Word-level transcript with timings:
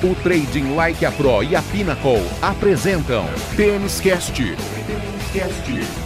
O 0.00 0.14
Trading 0.22 0.76
Like 0.76 1.04
a 1.04 1.10
Pro 1.10 1.42
e 1.42 1.56
a 1.56 1.62
Pinnacle 1.62 2.22
apresentam 2.40 3.26
Tênis 3.56 4.00
Cast. 4.00 4.40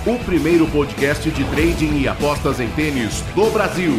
O 0.06 0.24
primeiro 0.24 0.66
podcast 0.68 1.30
de 1.30 1.44
trading 1.44 2.00
e 2.00 2.08
apostas 2.08 2.58
em 2.58 2.70
tênis 2.70 3.20
do 3.34 3.50
Brasil. 3.50 3.92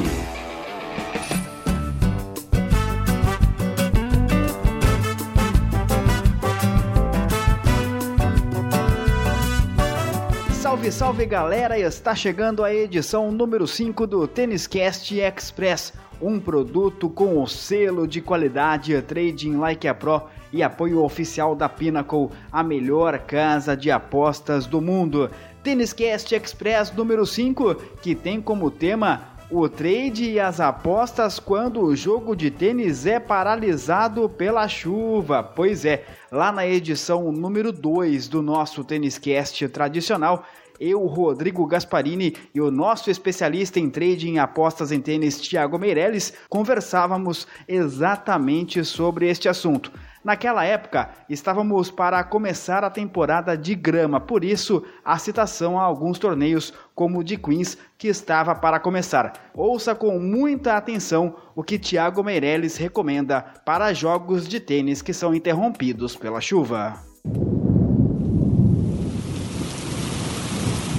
Salve, 10.59 10.91
salve 10.91 11.25
galera! 11.27 11.77
Está 11.77 12.15
chegando 12.15 12.63
a 12.63 12.73
edição 12.73 13.31
número 13.31 13.67
5 13.67 14.07
do 14.07 14.27
Tênis 14.27 14.65
Cast 14.65 15.13
Express, 15.19 15.93
um 16.21 16.39
produto 16.39 17.09
com 17.09 17.41
o 17.41 17.47
selo 17.47 18.07
de 18.07 18.21
qualidade 18.21 19.01
Trading 19.01 19.57
Like 19.57 19.87
a 19.87 19.93
Pro 19.93 20.23
e 20.51 20.61
apoio 20.61 21.03
oficial 21.03 21.55
da 21.55 21.67
Pinnacle, 21.67 22.29
a 22.51 22.63
melhor 22.63 23.17
casa 23.19 23.75
de 23.75 23.89
apostas 23.89 24.65
do 24.65 24.79
mundo. 24.79 25.29
Tênis 25.63 25.93
Cast 25.93 26.35
Express 26.35 26.91
número 26.91 27.25
5, 27.25 27.75
que 28.01 28.13
tem 28.13 28.41
como 28.41 28.69
tema 28.69 29.33
o 29.49 29.69
trade 29.69 30.31
e 30.31 30.39
as 30.39 30.59
apostas 30.59 31.39
quando 31.39 31.81
o 31.81 31.95
jogo 31.95 32.35
de 32.35 32.49
tênis 32.49 33.05
é 33.05 33.19
paralisado 33.19 34.27
pela 34.27 34.67
chuva. 34.67 35.43
Pois 35.43 35.85
é, 35.85 36.03
lá 36.31 36.51
na 36.51 36.65
edição 36.65 37.31
número 37.31 37.71
2 37.71 38.27
do 38.27 38.41
nosso 38.41 38.83
Tênis 38.83 39.17
Cast 39.17 39.67
tradicional, 39.69 40.43
eu, 40.79 41.05
Rodrigo 41.05 41.65
Gasparini 41.65 42.35
e 42.53 42.61
o 42.61 42.71
nosso 42.71 43.09
especialista 43.09 43.79
em 43.79 43.89
trading 43.89 44.33
e 44.33 44.39
apostas 44.39 44.91
em 44.91 44.99
tênis, 44.99 45.39
Thiago 45.39 45.77
Meirelles, 45.77 46.33
conversávamos 46.49 47.47
exatamente 47.67 48.83
sobre 48.83 49.29
este 49.29 49.47
assunto. 49.49 49.91
Naquela 50.23 50.63
época, 50.63 51.09
estávamos 51.29 51.91
para 51.91 52.23
começar 52.23 52.81
a 52.83 52.89
temporada 52.89 53.57
de 53.57 53.75
grama, 53.75 54.21
por 54.21 54.45
isso 54.45 54.81
a 55.03 55.17
citação 55.17 55.77
a 55.77 55.83
alguns 55.83 56.17
torneios, 56.17 56.73
como 56.95 57.19
o 57.19 57.23
de 57.23 57.37
Queens, 57.37 57.77
que 57.97 58.07
estava 58.07 58.55
para 58.55 58.79
começar. 58.79 59.33
Ouça 59.53 59.93
com 59.93 60.17
muita 60.19 60.77
atenção 60.77 61.35
o 61.53 61.61
que 61.61 61.77
Thiago 61.77 62.23
Meirelles 62.23 62.77
recomenda 62.77 63.41
para 63.65 63.93
jogos 63.93 64.47
de 64.47 64.61
tênis 64.61 65.01
que 65.01 65.13
são 65.13 65.35
interrompidos 65.35 66.15
pela 66.15 66.39
chuva. 66.39 67.03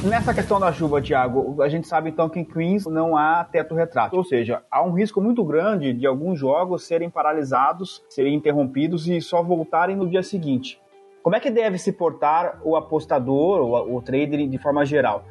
Nessa 0.04 0.34
questão 0.34 0.60
da 0.60 0.70
chuva, 0.70 1.00
Thiago, 1.00 1.62
a 1.62 1.68
gente 1.68 1.88
sabe 1.88 2.10
então 2.10 2.28
que 2.28 2.38
em 2.38 2.44
Queens 2.44 2.84
não 2.84 3.16
há 3.16 3.42
teto 3.42 3.74
retrátil, 3.74 4.18
ou 4.18 4.24
seja, 4.24 4.62
há 4.70 4.82
um 4.82 4.92
risco 4.92 5.18
muito 5.18 5.42
grande 5.42 5.94
de 5.94 6.06
alguns 6.06 6.38
jogos 6.38 6.84
serem 6.84 7.08
paralisados, 7.08 8.04
serem 8.10 8.34
interrompidos 8.34 9.08
e 9.08 9.18
só 9.22 9.42
voltarem 9.42 9.96
no 9.96 10.06
dia 10.06 10.22
seguinte. 10.22 10.78
Como 11.22 11.34
é 11.34 11.40
que 11.40 11.50
deve 11.50 11.78
se 11.78 11.90
portar 11.90 12.60
o 12.62 12.76
apostador 12.76 13.60
ou 13.60 13.96
o 13.96 14.02
trader 14.02 14.46
de 14.46 14.58
forma 14.58 14.84
geral? 14.84 15.24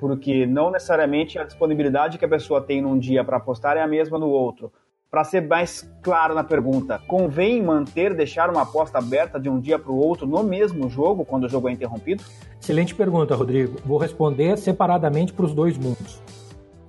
Porque 0.00 0.46
não 0.46 0.70
necessariamente 0.70 1.38
a 1.38 1.44
disponibilidade 1.44 2.16
que 2.16 2.24
a 2.24 2.28
pessoa 2.28 2.62
tem 2.62 2.80
num 2.80 2.98
dia 2.98 3.22
para 3.22 3.36
apostar 3.36 3.76
é 3.76 3.82
a 3.82 3.86
mesma 3.86 4.18
no 4.18 4.30
outro. 4.30 4.72
Para 5.14 5.22
ser 5.22 5.46
mais 5.46 5.88
claro 6.02 6.34
na 6.34 6.42
pergunta, 6.42 7.00
convém 7.06 7.62
manter, 7.62 8.12
deixar 8.16 8.50
uma 8.50 8.62
aposta 8.62 8.98
aberta 8.98 9.38
de 9.38 9.48
um 9.48 9.60
dia 9.60 9.78
para 9.78 9.92
o 9.92 9.96
outro 9.96 10.26
no 10.26 10.42
mesmo 10.42 10.90
jogo, 10.90 11.24
quando 11.24 11.44
o 11.44 11.48
jogo 11.48 11.68
é 11.68 11.72
interrompido? 11.72 12.24
Excelente 12.60 12.92
pergunta, 12.96 13.32
Rodrigo. 13.36 13.76
Vou 13.84 13.96
responder 13.96 14.58
separadamente 14.58 15.32
para 15.32 15.44
os 15.44 15.54
dois 15.54 15.78
mundos. 15.78 16.20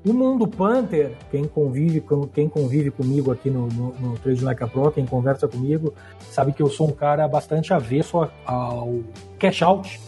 O 0.03 0.11
mundo 0.11 0.47
Panther, 0.47 1.15
quem 1.29 1.43
convive, 1.43 2.03
quem 2.33 2.49
convive 2.49 2.89
comigo 2.89 3.31
aqui 3.31 3.51
no, 3.51 3.67
no, 3.67 3.93
no 3.93 4.17
Trade 4.17 4.43
Like 4.43 4.63
a 4.63 4.67
Pro, 4.67 4.91
quem 4.91 5.05
conversa 5.05 5.47
comigo, 5.47 5.93
sabe 6.31 6.51
que 6.51 6.63
eu 6.63 6.69
sou 6.71 6.87
um 6.87 6.93
cara 6.93 7.27
bastante 7.27 7.75
avesso 7.75 8.27
ao 8.43 9.01
cash 9.37 9.61
out, 9.61 10.01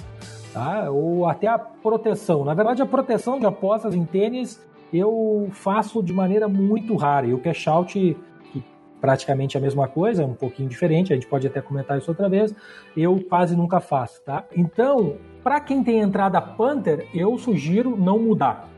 tá? 0.51 0.89
ou 0.89 1.27
até 1.27 1.45
a 1.45 1.59
proteção. 1.59 2.43
Na 2.43 2.55
verdade, 2.55 2.81
a 2.81 2.85
proteção 2.87 3.39
de 3.39 3.45
apostas 3.45 3.93
em 3.93 4.03
tênis 4.03 4.59
eu 4.91 5.49
faço 5.51 6.01
de 6.01 6.13
maneira 6.13 6.47
muito 6.47 6.95
rara. 6.95 7.27
E 7.27 7.33
o 7.33 7.39
cash 7.39 7.67
out, 7.67 8.17
que 8.51 8.63
praticamente 9.01 9.57
é 9.57 9.59
a 9.59 9.61
mesma 9.61 9.87
coisa, 9.87 10.23
é 10.23 10.25
um 10.25 10.33
pouquinho 10.33 10.69
diferente, 10.69 11.11
a 11.11 11.15
gente 11.15 11.27
pode 11.27 11.47
até 11.47 11.61
comentar 11.61 11.97
isso 11.97 12.09
outra 12.09 12.29
vez, 12.29 12.55
eu 12.95 13.19
quase 13.27 13.55
nunca 13.55 13.79
faço, 13.79 14.21
tá? 14.23 14.45
Então, 14.55 15.17
para 15.43 15.59
quem 15.59 15.83
tem 15.83 15.99
entrada 15.99 16.41
Panther, 16.41 17.07
eu 17.13 17.37
sugiro 17.37 17.95
não 17.95 18.19
mudar. 18.19 18.69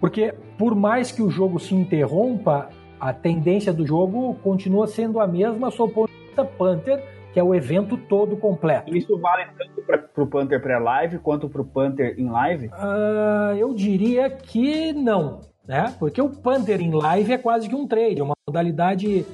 Porque 0.00 0.34
por 0.56 0.74
mais 0.74 1.12
que 1.12 1.22
o 1.22 1.30
jogo 1.30 1.58
se 1.58 1.74
interrompa, 1.74 2.70
a 2.98 3.12
tendência 3.12 3.72
do 3.72 3.86
jogo 3.86 4.34
continua 4.42 4.86
sendo 4.86 5.20
a 5.20 5.26
mesma, 5.26 5.70
sob 5.70 5.92
o 5.94 6.44
Panther, 6.56 7.02
que 7.32 7.40
é 7.40 7.42
o 7.42 7.54
evento 7.54 7.96
todo 7.96 8.36
completo. 8.36 8.96
Isso 8.96 9.16
vale 9.18 9.46
tanto 9.56 9.82
para 9.82 10.24
o 10.24 10.26
Panther 10.26 10.60
pré-live 10.60 11.18
quanto 11.18 11.48
para 11.48 11.62
o 11.62 11.64
Panther 11.64 12.14
em 12.18 12.28
live? 12.28 12.68
Uh, 12.68 13.56
eu 13.56 13.74
diria 13.74 14.28
que 14.30 14.92
não, 14.92 15.40
né? 15.66 15.94
Porque 15.98 16.20
o 16.20 16.28
Panther 16.28 16.80
em 16.80 16.92
live 16.92 17.32
é 17.32 17.38
quase 17.38 17.68
que 17.68 17.74
um 17.74 17.86
trade, 17.86 18.20
é 18.20 18.24
uma 18.24 18.34
modalidade 18.48 19.24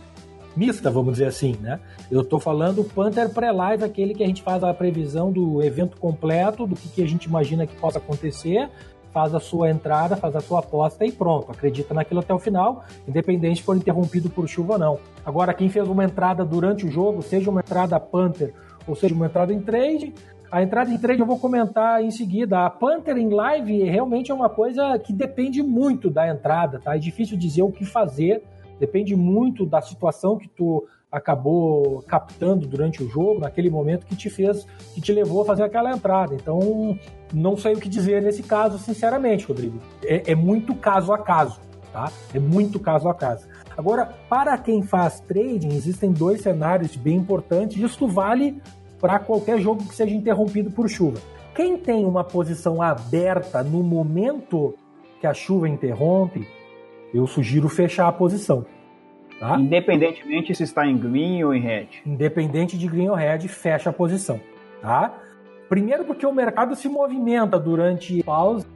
mista, 0.57 0.91
vamos 0.91 1.13
dizer 1.13 1.27
assim, 1.27 1.57
né? 1.61 1.79
Eu 2.11 2.23
estou 2.23 2.41
falando 2.41 2.81
o 2.81 2.85
Panther 2.85 3.29
pré-live, 3.31 3.85
aquele 3.85 4.15
que 4.15 4.25
a 4.25 4.27
gente 4.27 4.43
faz 4.43 4.65
a 4.65 4.73
previsão 4.73 5.31
do 5.31 5.63
evento 5.63 5.99
completo, 5.99 6.67
do 6.67 6.75
que, 6.75 6.89
que 6.89 7.03
a 7.03 7.07
gente 7.07 7.25
imagina 7.25 7.67
que 7.67 7.77
possa 7.77 7.99
acontecer, 7.99 8.71
faz 9.17 9.35
a 9.35 9.41
sua 9.41 9.71
entrada, 9.71 10.15
faz 10.15 10.37
a 10.37 10.41
sua 10.41 10.59
aposta 10.59 11.03
e 11.07 11.11
pronto, 11.11 11.51
acredita 11.51 11.95
naquilo 11.95 12.21
até 12.21 12.35
o 12.35 12.39
final, 12.39 12.85
independente 13.09 13.61
se 13.61 13.63
for 13.63 13.75
interrompido 13.75 14.29
por 14.29 14.47
chuva 14.47 14.75
ou 14.75 14.79
não. 14.79 14.99
Agora, 15.25 15.55
quem 15.55 15.71
fez 15.71 15.89
uma 15.89 16.05
entrada 16.05 16.45
durante 16.45 16.85
o 16.85 16.91
jogo, 16.91 17.23
seja 17.23 17.49
uma 17.51 17.61
entrada 17.61 17.99
Panther 17.99 18.53
ou 18.87 18.95
seja 18.95 19.15
uma 19.15 19.25
entrada 19.25 19.55
em 19.55 19.61
trade, 19.63 20.13
a 20.53 20.63
entrada 20.63 20.91
em 20.91 20.99
trade 20.99 21.21
eu 21.21 21.27
vou 21.27 21.39
comentar 21.39 22.05
em 22.05 22.11
seguida. 22.11 22.67
A 22.67 22.69
Panther 22.69 23.17
em 23.17 23.31
live 23.31 23.85
realmente 23.85 24.31
é 24.31 24.35
uma 24.35 24.51
coisa 24.51 24.99
que 24.99 25.15
depende 25.15 25.63
muito 25.63 26.11
da 26.11 26.29
entrada, 26.29 26.79
tá? 26.79 26.95
É 26.95 26.99
difícil 26.99 27.39
dizer 27.39 27.63
o 27.63 27.73
que 27.73 27.87
fazer, 27.87 28.43
depende 28.79 29.17
muito 29.17 29.65
da 29.65 29.81
situação 29.81 30.37
que 30.37 30.47
tu 30.47 30.87
acabou 31.11 32.03
captando 32.03 32.67
durante 32.67 33.03
o 33.03 33.09
jogo, 33.09 33.41
naquele 33.41 33.71
momento 33.71 34.07
que 34.07 34.17
te 34.17 34.29
fez, 34.29 34.67
que 34.95 35.01
te 35.01 35.13
levou 35.13 35.43
a 35.43 35.45
fazer 35.45 35.63
aquela 35.63 35.93
entrada. 35.93 36.35
Então, 36.35 36.99
não 37.33 37.57
sei 37.57 37.75
o 37.75 37.81
que 37.81 37.89
dizer 37.89 38.23
nesse 38.23 38.43
caso, 38.43 38.79
sinceramente, 38.79 39.47
Rodrigo. 39.47 39.81
É, 40.03 40.33
é 40.33 40.35
muito 40.35 40.75
caso 40.75 41.13
a 41.13 41.19
caso, 41.19 41.61
tá? 41.93 42.11
É 42.35 42.39
muito 42.39 42.79
caso 42.79 43.09
a 43.09 43.15
caso. 43.15 43.47
Agora, 43.77 44.07
para 44.29 44.57
quem 44.59 44.83
faz 44.83 45.21
trading, 45.21 45.75
existem 45.75 46.11
dois 46.11 46.41
cenários 46.41 46.97
bem 46.97 47.17
importantes. 47.17 47.83
Isso 47.83 48.09
vale 48.09 48.61
para 49.01 49.19
qualquer 49.19 49.59
jogo 49.61 49.85
que 49.85 49.95
seja 49.95 50.15
interrompido 50.15 50.71
por 50.71 50.89
chuva. 50.89 51.19
Quem 51.55 51.77
tem 51.77 52.05
uma 52.05 52.25
posição 52.25 52.83
aberta 52.83 53.63
no 53.63 53.83
momento 53.83 54.75
que 55.21 55.27
a 55.27 55.35
chuva 55.35 55.69
interrompe, 55.69 56.47
eu 57.15 57.27
sugiro 57.27 57.69
fechar 57.69 58.09
a 58.09 58.13
posição. 58.13 58.67
Tá? 59.39 59.59
Independentemente 59.59 60.55
se 60.55 60.63
está 60.63 60.87
em 60.87 60.97
green 60.97 61.45
ou 61.45 61.55
em 61.55 61.61
red. 61.61 61.89
Independente 62.05 62.79
de 62.79 62.89
green 62.89 63.09
ou 63.09 63.15
red, 63.15 63.41
fecha 63.49 63.91
a 63.91 63.93
posição. 63.93 64.41
Tá? 64.81 65.15
Primeiro 65.69 66.05
porque 66.05 66.25
o 66.25 66.33
mercado 66.33 66.75
se 66.75 66.89
movimenta 66.89 67.59
durante 67.59 68.23
pausa 68.23 68.67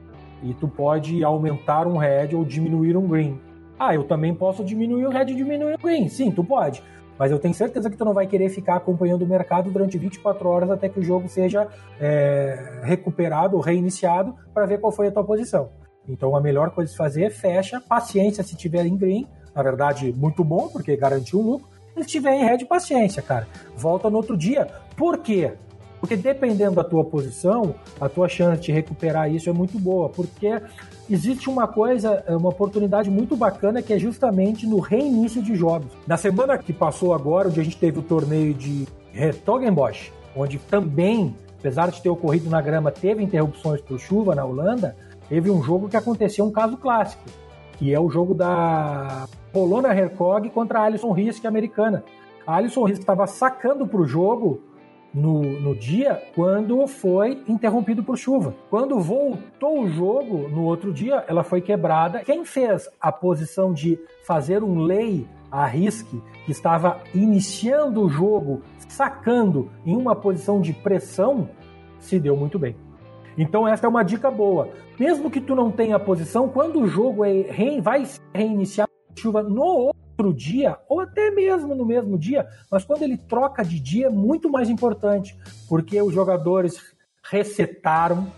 e 0.43 0.53
tu 0.53 0.67
pode 0.67 1.23
aumentar 1.23 1.87
um 1.87 1.97
red 1.97 2.35
ou 2.35 2.43
diminuir 2.43 2.97
um 2.97 3.07
green. 3.07 3.39
Ah, 3.79 3.95
eu 3.95 4.03
também 4.03 4.33
posso 4.33 4.63
diminuir 4.63 5.05
o 5.05 5.09
red 5.09 5.23
e 5.23 5.35
diminuir 5.35 5.75
o 5.75 5.77
green. 5.77 6.07
Sim, 6.07 6.29
tu 6.31 6.43
pode. 6.43 6.83
Mas 7.17 7.31
eu 7.31 7.39
tenho 7.39 7.53
certeza 7.53 7.89
que 7.89 7.97
tu 7.97 8.05
não 8.05 8.13
vai 8.13 8.27
querer 8.27 8.49
ficar 8.49 8.75
acompanhando 8.75 9.23
o 9.23 9.27
mercado 9.27 9.69
durante 9.69 9.97
24 9.97 10.47
horas 10.49 10.71
até 10.71 10.89
que 10.89 10.99
o 10.99 11.03
jogo 11.03 11.27
seja 11.27 11.67
é, 11.99 12.81
recuperado 12.83 13.55
ou 13.55 13.61
reiniciado 13.61 14.35
para 14.53 14.65
ver 14.65 14.79
qual 14.79 14.91
foi 14.91 15.07
a 15.07 15.11
tua 15.11 15.23
posição. 15.23 15.69
Então 16.07 16.35
a 16.35 16.41
melhor 16.41 16.71
coisa 16.71 16.91
de 16.91 16.97
fazer 16.97 17.23
é 17.23 17.29
fecha, 17.29 17.79
paciência 17.79 18.43
se 18.43 18.55
tiver 18.57 18.85
em 18.85 18.97
green, 18.97 19.27
na 19.53 19.61
verdade, 19.61 20.13
muito 20.13 20.43
bom, 20.43 20.67
porque 20.67 20.95
garantiu 20.95 21.39
um 21.39 21.43
lucro. 21.43 21.67
Se 21.97 22.05
tiver 22.05 22.35
em 22.35 22.45
red, 22.45 22.65
paciência, 22.65 23.21
cara. 23.21 23.47
Volta 23.75 24.09
no 24.09 24.17
outro 24.17 24.37
dia. 24.37 24.67
Por 24.95 25.17
quê? 25.17 25.53
Porque 25.99 26.15
dependendo 26.15 26.75
da 26.75 26.83
tua 26.83 27.05
posição, 27.05 27.75
a 27.99 28.09
tua 28.09 28.27
chance 28.27 28.59
de 28.61 28.71
recuperar 28.71 29.31
isso 29.31 29.49
é 29.49 29.53
muito 29.53 29.77
boa. 29.77 30.09
Porque 30.09 30.59
existe 31.09 31.47
uma 31.49 31.67
coisa, 31.67 32.23
uma 32.29 32.49
oportunidade 32.49 33.09
muito 33.09 33.35
bacana 33.35 33.81
que 33.83 33.93
é 33.93 33.99
justamente 33.99 34.65
no 34.65 34.79
reinício 34.79 35.43
de 35.43 35.55
jogos. 35.55 35.91
Na 36.07 36.17
semana 36.17 36.57
que 36.57 36.73
passou 36.73 37.13
agora, 37.13 37.49
onde 37.49 37.59
a 37.59 37.63
gente 37.63 37.77
teve 37.77 37.99
o 37.99 38.01
torneio 38.01 38.53
de 38.53 38.87
Retogenbosch, 39.11 40.11
onde 40.35 40.57
também, 40.57 41.35
apesar 41.59 41.91
de 41.91 42.01
ter 42.01 42.09
ocorrido 42.09 42.49
na 42.49 42.61
grama, 42.61 42.89
teve 42.89 43.21
interrupções 43.21 43.79
por 43.81 43.99
chuva 43.99 44.33
na 44.33 44.43
Holanda, 44.43 44.95
teve 45.29 45.51
um 45.51 45.61
jogo 45.61 45.87
que 45.87 45.97
aconteceu 45.97 46.45
um 46.45 46.51
caso 46.51 46.77
clássico, 46.77 47.23
que 47.81 47.91
é 47.91 47.99
o 47.99 48.11
jogo 48.11 48.35
da 48.35 49.27
Polona 49.51 49.91
Hercog 49.91 50.47
contra 50.51 50.81
a 50.81 50.83
Alison 50.83 51.11
Risk 51.13 51.43
americana. 51.45 52.03
A 52.45 52.57
Alison 52.57 52.83
Risk 52.83 52.99
estava 52.99 53.25
sacando 53.25 53.87
para 53.87 53.99
o 53.99 54.05
jogo 54.05 54.61
no, 55.11 55.41
no 55.41 55.73
dia 55.73 56.21
quando 56.35 56.85
foi 56.85 57.41
interrompido 57.47 58.03
por 58.03 58.19
chuva. 58.19 58.53
Quando 58.69 58.99
voltou 58.99 59.81
o 59.81 59.89
jogo 59.89 60.47
no 60.47 60.63
outro 60.63 60.93
dia, 60.93 61.25
ela 61.27 61.43
foi 61.43 61.59
quebrada. 61.59 62.19
Quem 62.19 62.45
fez 62.45 62.87
a 63.01 63.11
posição 63.11 63.73
de 63.73 63.97
fazer 64.27 64.63
um 64.63 64.81
lay 64.81 65.27
a 65.51 65.65
Risk, 65.65 66.07
que 66.45 66.51
estava 66.51 66.99
iniciando 67.15 68.05
o 68.05 68.09
jogo, 68.09 68.61
sacando 68.87 69.71
em 69.83 69.95
uma 69.95 70.15
posição 70.15 70.61
de 70.61 70.71
pressão, 70.71 71.49
se 71.97 72.19
deu 72.19 72.37
muito 72.37 72.59
bem. 72.59 72.75
Então 73.37 73.67
essa 73.67 73.85
é 73.85 73.89
uma 73.89 74.03
dica 74.03 74.29
boa. 74.29 74.69
Mesmo 74.99 75.29
que 75.29 75.41
tu 75.41 75.55
não 75.55 75.71
tenha 75.71 75.99
posição, 75.99 76.49
quando 76.49 76.79
o 76.79 76.87
jogo 76.87 77.23
é, 77.25 77.43
vai 77.81 78.05
reiniciar 78.33 78.87
a 78.87 79.19
chuva 79.19 79.43
no 79.43 79.63
outro 79.63 80.33
dia, 80.33 80.77
ou 80.87 80.99
até 80.99 81.31
mesmo 81.31 81.73
no 81.73 81.85
mesmo 81.85 82.17
dia, 82.17 82.47
mas 82.69 82.83
quando 82.83 83.03
ele 83.03 83.17
troca 83.17 83.63
de 83.63 83.79
dia 83.79 84.07
é 84.07 84.09
muito 84.09 84.49
mais 84.49 84.69
importante, 84.69 85.37
porque 85.67 86.01
os 86.01 86.13
jogadores 86.13 86.79
resetaram, 87.23 88.31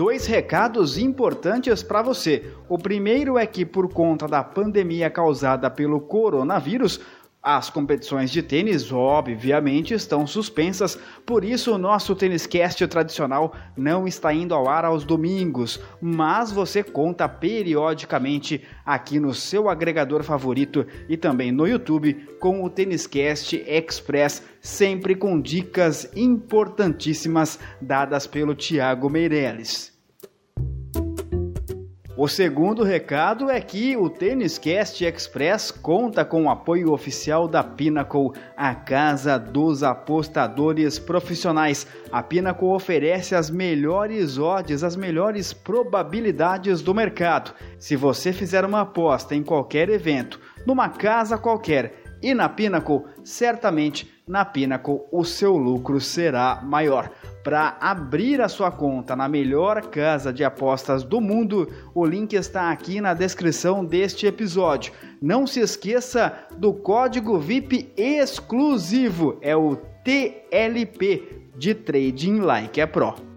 dois 0.00 0.24
recados 0.24 0.96
importantes 0.96 1.82
para 1.82 2.00
você. 2.00 2.54
O 2.70 2.78
primeiro 2.78 3.36
é 3.36 3.44
que, 3.44 3.66
por 3.66 3.92
conta 3.92 4.26
da 4.26 4.42
pandemia 4.42 5.10
causada 5.10 5.68
pelo 5.68 6.00
coronavírus, 6.00 6.98
as 7.42 7.70
competições 7.70 8.30
de 8.30 8.42
tênis, 8.42 8.92
obviamente, 8.92 9.94
estão 9.94 10.26
suspensas, 10.26 10.98
por 11.24 11.42
isso 11.42 11.74
o 11.74 11.78
nosso 11.78 12.14
Tênis 12.14 12.46
Cast 12.46 12.86
tradicional 12.86 13.54
não 13.74 14.06
está 14.06 14.32
indo 14.34 14.54
ao 14.54 14.68
ar 14.68 14.84
aos 14.84 15.04
domingos, 15.04 15.80
mas 16.02 16.52
você 16.52 16.82
conta 16.82 17.26
periodicamente 17.26 18.62
aqui 18.84 19.18
no 19.18 19.32
seu 19.32 19.70
agregador 19.70 20.22
favorito 20.22 20.86
e 21.08 21.16
também 21.16 21.50
no 21.50 21.66
YouTube 21.66 22.14
com 22.38 22.62
o 22.62 22.68
Tênis 22.68 23.06
Cast 23.06 23.56
Express, 23.66 24.42
sempre 24.60 25.14
com 25.14 25.40
dicas 25.40 26.10
importantíssimas 26.14 27.58
dadas 27.80 28.26
pelo 28.26 28.54
Thiago 28.54 29.08
Meirelles. 29.08 29.99
O 32.16 32.26
segundo 32.26 32.82
recado 32.82 33.48
é 33.48 33.60
que 33.60 33.96
o 33.96 34.10
Tênis 34.10 34.58
Cast 34.58 35.04
Express 35.04 35.70
conta 35.70 36.24
com 36.24 36.44
o 36.44 36.50
apoio 36.50 36.92
oficial 36.92 37.46
da 37.46 37.62
Pinnacle, 37.62 38.32
a 38.56 38.74
casa 38.74 39.38
dos 39.38 39.84
apostadores 39.84 40.98
profissionais. 40.98 41.86
A 42.10 42.20
Pinnacle 42.20 42.66
oferece 42.66 43.36
as 43.36 43.48
melhores 43.48 44.38
odds, 44.38 44.82
as 44.82 44.96
melhores 44.96 45.52
probabilidades 45.52 46.82
do 46.82 46.92
mercado. 46.92 47.54
Se 47.78 47.94
você 47.94 48.32
fizer 48.32 48.64
uma 48.64 48.80
aposta 48.80 49.36
em 49.36 49.42
qualquer 49.42 49.88
evento, 49.88 50.40
numa 50.66 50.88
casa 50.88 51.38
qualquer 51.38 51.99
e 52.22 52.34
na 52.34 52.48
Pinnacle, 52.48 53.02
certamente 53.24 54.10
na 54.26 54.44
Pinnacle 54.44 55.00
o 55.10 55.24
seu 55.24 55.56
lucro 55.56 56.00
será 56.00 56.60
maior. 56.62 57.10
Para 57.42 57.76
abrir 57.80 58.40
a 58.40 58.48
sua 58.48 58.70
conta 58.70 59.16
na 59.16 59.28
melhor 59.28 59.86
casa 59.86 60.32
de 60.32 60.44
apostas 60.44 61.02
do 61.02 61.20
mundo, 61.20 61.68
o 61.94 62.04
link 62.04 62.34
está 62.34 62.70
aqui 62.70 63.00
na 63.00 63.14
descrição 63.14 63.84
deste 63.84 64.26
episódio. 64.26 64.92
Não 65.20 65.46
se 65.46 65.60
esqueça 65.60 66.32
do 66.58 66.74
código 66.74 67.38
VIP 67.38 67.92
exclusivo, 67.96 69.38
é 69.40 69.56
o 69.56 69.76
TLP 70.04 71.48
de 71.56 71.74
Trading 71.74 72.40
Like 72.40 72.80
a 72.80 72.86
Pro. 72.86 73.29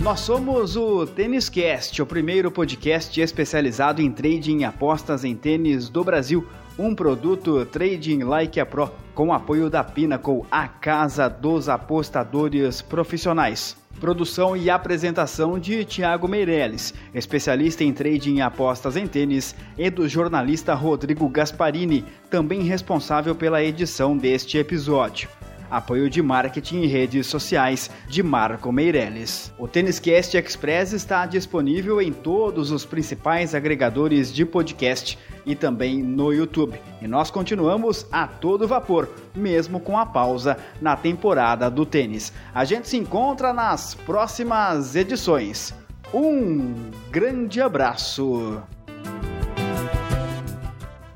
Nós 0.00 0.20
somos 0.20 0.76
o 0.76 1.06
Tênis 1.06 1.50
Cast, 1.50 2.00
o 2.00 2.06
primeiro 2.06 2.50
podcast 2.50 3.20
especializado 3.20 4.00
em 4.00 4.10
trading 4.10 4.60
e 4.60 4.64
apostas 4.64 5.24
em 5.24 5.36
tênis 5.36 5.90
do 5.90 6.02
Brasil 6.02 6.48
um 6.78 6.94
produto 6.94 7.66
Trading 7.66 8.22
Like 8.22 8.58
a 8.58 8.64
Pro 8.64 8.90
com 9.14 9.30
apoio 9.30 9.68
da 9.68 9.84
Pinnacle, 9.84 10.46
a 10.50 10.66
casa 10.66 11.28
dos 11.28 11.68
apostadores 11.68 12.80
profissionais. 12.80 13.76
Produção 14.00 14.56
e 14.56 14.70
apresentação 14.70 15.58
de 15.58 15.84
Tiago 15.84 16.26
Meirelles, 16.26 16.94
especialista 17.12 17.84
em 17.84 17.92
trading 17.92 18.36
e 18.36 18.40
apostas 18.40 18.96
em 18.96 19.06
tênis, 19.06 19.54
e 19.76 19.90
do 19.90 20.08
jornalista 20.08 20.72
Rodrigo 20.72 21.28
Gasparini, 21.28 22.06
também 22.30 22.62
responsável 22.62 23.34
pela 23.34 23.62
edição 23.62 24.16
deste 24.16 24.56
episódio. 24.56 25.28
Apoio 25.70 26.10
de 26.10 26.20
marketing 26.20 26.82
e 26.82 26.86
redes 26.86 27.26
sociais 27.26 27.90
de 28.08 28.22
Marco 28.22 28.72
Meirelles. 28.72 29.52
O 29.58 29.68
Têniscast 29.68 30.36
Express 30.36 30.92
está 30.92 31.26
disponível 31.26 32.00
em 32.02 32.12
todos 32.12 32.70
os 32.70 32.84
principais 32.84 33.54
agregadores 33.54 34.32
de 34.32 34.44
podcast 34.44 35.18
e 35.46 35.54
também 35.54 36.02
no 36.02 36.32
YouTube. 36.32 36.80
E 37.00 37.06
nós 37.06 37.30
continuamos 37.30 38.06
a 38.10 38.26
todo 38.26 38.66
vapor, 38.66 39.08
mesmo 39.34 39.78
com 39.78 39.96
a 39.96 40.04
pausa 40.04 40.56
na 40.80 40.96
temporada 40.96 41.70
do 41.70 41.86
tênis. 41.86 42.32
A 42.54 42.64
gente 42.64 42.88
se 42.88 42.96
encontra 42.96 43.52
nas 43.52 43.94
próximas 43.94 44.96
edições. 44.96 45.74
Um 46.12 46.90
grande 47.10 47.60
abraço. 47.60 48.60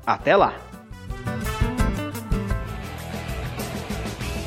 Até 0.05 0.35
lá! 0.35 0.74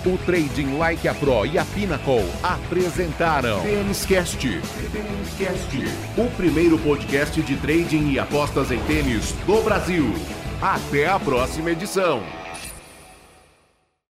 O 0.06 0.16
Trading 0.18 0.78
Like 0.78 1.08
a 1.08 1.14
Pro 1.14 1.44
e 1.44 1.58
a 1.58 1.64
Pinnacle 1.64 2.24
apresentaram 2.42 3.60
Têniscast. 3.60 4.38
Têniscast, 4.38 5.84
o 6.16 6.30
primeiro 6.36 6.78
podcast 6.78 7.42
de 7.42 7.56
trading 7.56 8.12
e 8.12 8.18
apostas 8.18 8.70
em 8.70 8.78
tênis 8.84 9.32
do 9.44 9.60
Brasil. 9.62 10.14
Até 10.62 11.08
a 11.08 11.18
próxima 11.18 11.72
edição. 11.72 12.37